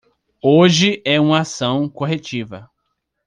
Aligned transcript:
Hoje 0.41 0.99
é 1.05 1.19
uma 1.19 1.41
ação 1.41 1.87
corretiva 1.87 2.67